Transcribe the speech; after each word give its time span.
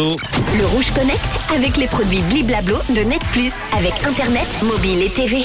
Le 0.00 0.64
Rouge 0.64 0.90
Connect 0.94 1.20
avec 1.54 1.76
les 1.76 1.86
produits 1.86 2.22
Bliblablo 2.22 2.78
de 2.88 3.00
Net 3.02 3.20
Plus 3.32 3.52
avec 3.76 3.92
Internet, 4.06 4.46
mobile 4.62 5.02
et 5.02 5.10
TV. 5.10 5.44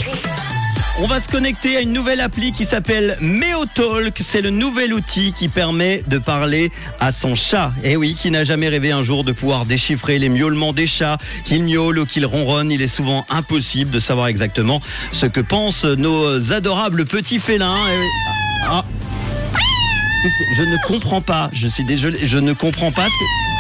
On 1.02 1.08
va 1.08 1.20
se 1.20 1.28
connecter 1.28 1.76
à 1.76 1.82
une 1.82 1.92
nouvelle 1.92 2.22
appli 2.22 2.54
qui 2.54 2.64
s'appelle 2.64 3.18
Meotalk. 3.20 4.18
C'est 4.22 4.40
le 4.40 4.52
nouvel 4.52 4.94
outil 4.94 5.34
qui 5.34 5.50
permet 5.50 6.04
de 6.08 6.20
parler 6.20 6.72
à 7.02 7.12
son 7.12 7.36
chat. 7.36 7.74
Et 7.84 7.98
oui, 7.98 8.16
qui 8.18 8.32
n'a 8.32 8.46
jamais 8.46 8.70
rêvé 8.70 8.92
un 8.92 9.04
jour 9.04 9.26
de 9.26 9.34
pouvoir 9.34 9.66
déchiffrer 9.66 10.20
les 10.20 10.30
miaulements 10.30 10.72
des 10.72 10.88
chats, 10.88 11.18
qu'ils 11.44 11.64
miaulent 11.64 12.00
ou 12.00 12.06
qu'ils 12.06 12.26
ronronnent. 12.26 12.72
Il 12.72 12.82
est 12.82 12.88
souvent 12.88 13.26
impossible 13.30 13.92
de 13.92 14.00
savoir 14.00 14.28
exactement 14.28 14.80
ce 15.12 15.26
que 15.26 15.42
pensent 15.42 15.84
nos 15.84 16.54
adorables 16.54 17.06
petits 17.06 17.40
félins. 17.40 17.76
Oui. 17.76 18.08
Ah. 18.70 18.86
Je 20.58 20.64
ne 20.64 20.78
comprends 20.88 21.22
pas. 21.22 21.50
Je 21.52 21.68
suis 21.68 21.84
désolé. 21.84 22.20
Je 22.24 22.38
ne 22.38 22.54
comprends 22.54 22.94
pas 22.94 23.04
ce 23.04 23.10
que. 23.10 23.55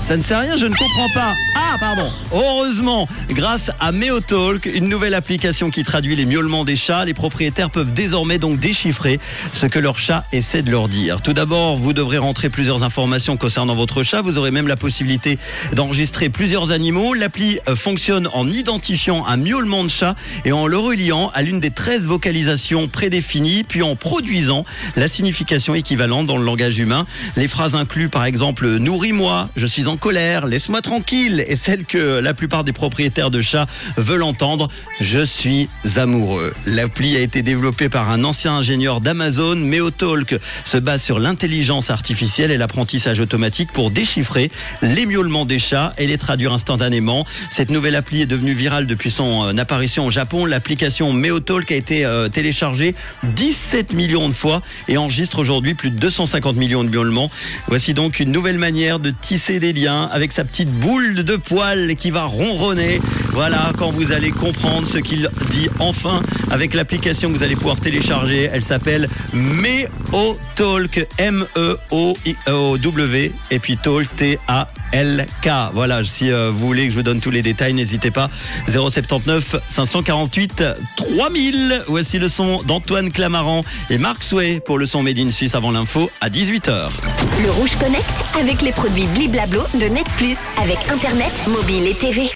Ça 0.00 0.16
ne 0.16 0.22
sert 0.22 0.38
à 0.38 0.40
rien, 0.40 0.56
je 0.56 0.64
ne 0.64 0.74
comprends 0.74 1.08
pas. 1.14 1.34
Ah, 1.54 1.76
pardon. 1.78 2.10
Heureusement, 2.32 3.06
grâce 3.30 3.70
à 3.78 3.92
Meotalk, 3.92 4.64
une 4.64 4.88
nouvelle 4.88 5.12
application 5.12 5.70
qui 5.70 5.82
traduit 5.82 6.16
les 6.16 6.24
miaulements 6.24 6.64
des 6.64 6.76
chats, 6.76 7.04
les 7.04 7.12
propriétaires 7.12 7.68
peuvent 7.68 7.92
désormais 7.92 8.38
donc 8.38 8.58
déchiffrer 8.58 9.20
ce 9.52 9.66
que 9.66 9.78
leur 9.78 9.98
chat 9.98 10.24
essaie 10.32 10.62
de 10.62 10.70
leur 10.70 10.88
dire. 10.88 11.20
Tout 11.20 11.34
d'abord, 11.34 11.76
vous 11.76 11.92
devrez 11.92 12.16
rentrer 12.16 12.48
plusieurs 12.48 12.84
informations 12.84 13.36
concernant 13.36 13.74
votre 13.74 14.02
chat. 14.02 14.22
Vous 14.22 14.38
aurez 14.38 14.50
même 14.50 14.68
la 14.68 14.76
possibilité 14.76 15.38
d'enregistrer 15.72 16.30
plusieurs 16.30 16.70
animaux. 16.70 17.12
L'appli 17.12 17.58
euh, 17.68 17.76
fonctionne 17.76 18.28
en 18.32 18.48
identifiant 18.48 19.26
un 19.26 19.36
miaulement 19.36 19.84
de 19.84 19.90
chat 19.90 20.14
et 20.44 20.52
en 20.52 20.66
le 20.66 20.78
reliant 20.78 21.30
à 21.34 21.42
l'une 21.42 21.60
des 21.60 21.70
13 21.70 22.06
vocalisations 22.06 22.88
prédéfinies, 22.88 23.64
puis 23.64 23.82
en 23.82 23.96
produisant 23.96 24.64
la 24.96 25.08
signification 25.08 25.74
équivalente 25.74 26.26
dans 26.26 26.38
le 26.38 26.44
langage 26.44 26.78
humain. 26.78 27.04
Les 27.36 27.48
phrases 27.48 27.74
incluent 27.74 28.08
par 28.08 28.24
exemple 28.24 28.68
nourris-moi, 28.78 29.50
je 29.56 29.66
suis 29.66 29.87
en 29.88 29.96
colère, 29.96 30.46
laisse-moi 30.46 30.82
tranquille, 30.82 31.44
et 31.46 31.56
celle 31.56 31.84
que 31.84 32.20
la 32.20 32.34
plupart 32.34 32.62
des 32.62 32.72
propriétaires 32.72 33.30
de 33.30 33.40
chats 33.40 33.66
veulent 33.96 34.22
entendre, 34.22 34.68
je 35.00 35.24
suis 35.24 35.68
amoureux. 35.96 36.54
L'appli 36.66 37.16
a 37.16 37.20
été 37.20 37.42
développée 37.42 37.88
par 37.88 38.10
un 38.10 38.22
ancien 38.24 38.52
ingénieur 38.52 39.00
d'Amazon. 39.00 39.56
Meotalk 39.56 40.38
se 40.64 40.76
base 40.76 41.02
sur 41.02 41.18
l'intelligence 41.18 41.90
artificielle 41.90 42.50
et 42.50 42.58
l'apprentissage 42.58 43.18
automatique 43.18 43.70
pour 43.72 43.90
déchiffrer 43.90 44.50
les 44.82 45.06
miaulements 45.06 45.46
des 45.46 45.58
chats 45.58 45.94
et 45.96 46.06
les 46.06 46.18
traduire 46.18 46.52
instantanément. 46.52 47.26
Cette 47.50 47.70
nouvelle 47.70 47.96
appli 47.96 48.22
est 48.22 48.26
devenue 48.26 48.52
virale 48.52 48.86
depuis 48.86 49.10
son 49.10 49.44
euh, 49.44 49.56
apparition 49.58 50.06
au 50.06 50.10
Japon. 50.10 50.44
L'application 50.44 51.12
Meotalk 51.12 51.72
a 51.72 51.76
été 51.76 52.04
euh, 52.04 52.28
téléchargée 52.28 52.94
17 53.22 53.94
millions 53.94 54.28
de 54.28 54.34
fois 54.34 54.62
et 54.86 54.98
enregistre 54.98 55.38
aujourd'hui 55.38 55.74
plus 55.74 55.90
de 55.90 55.98
250 55.98 56.56
millions 56.56 56.84
de 56.84 56.90
miaulements. 56.90 57.30
Voici 57.68 57.94
donc 57.94 58.20
une 58.20 58.32
nouvelle 58.32 58.58
manière 58.58 58.98
de 58.98 59.10
tisser 59.10 59.60
des 59.60 59.72
liens 59.72 59.77
avec 59.86 60.32
sa 60.32 60.44
petite 60.44 60.70
boule 60.70 61.22
de 61.22 61.36
poils 61.36 61.94
qui 61.94 62.10
va 62.10 62.24
ronronner. 62.24 63.00
Voilà, 63.38 63.70
quand 63.78 63.92
vous 63.92 64.10
allez 64.10 64.32
comprendre 64.32 64.84
ce 64.84 64.98
qu'il 64.98 65.30
dit 65.50 65.68
enfin 65.78 66.24
avec 66.50 66.74
l'application 66.74 67.30
que 67.30 67.36
vous 67.36 67.44
allez 67.44 67.54
pouvoir 67.54 67.80
télécharger. 67.80 68.50
Elle 68.52 68.64
s'appelle 68.64 69.08
Meotalk, 69.32 71.06
M-E-O-W, 71.18 71.72
et 73.52 73.58
puis 73.60 73.76
Talk, 73.76 74.16
T-A-L-K. 74.16 75.50
Voilà, 75.72 76.02
si 76.02 76.32
euh, 76.32 76.50
vous 76.52 76.66
voulez 76.66 76.86
que 76.86 76.90
je 76.90 76.96
vous 76.96 77.04
donne 77.04 77.20
tous 77.20 77.30
les 77.30 77.42
détails, 77.42 77.74
n'hésitez 77.74 78.10
pas. 78.10 78.28
079 78.66 79.54
548 79.68 80.64
3000. 80.96 81.84
Voici 81.86 82.18
le 82.18 82.26
son 82.26 82.60
d'Antoine 82.64 83.12
Clamaran 83.12 83.62
et 83.88 83.98
Marc 83.98 84.24
Souet 84.24 84.58
pour 84.58 84.78
le 84.78 84.86
son 84.86 85.04
Made 85.04 85.20
in 85.20 85.30
Suisse 85.30 85.54
avant 85.54 85.70
l'info 85.70 86.10
à 86.20 86.28
18h. 86.28 86.88
Le 87.40 87.52
Rouge 87.52 87.76
Connect 87.78 88.04
avec 88.36 88.62
les 88.62 88.72
produits 88.72 89.06
Bliblablo 89.14 89.62
de 89.74 89.84
Net 89.84 90.08
Plus 90.16 90.34
avec 90.60 90.78
Internet, 90.90 91.30
mobile 91.46 91.86
et 91.86 91.94
TV. 91.94 92.22